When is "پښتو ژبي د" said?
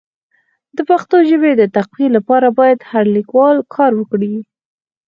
0.89-1.63